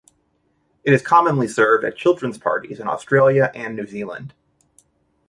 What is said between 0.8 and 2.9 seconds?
It is commonly served at children's parties in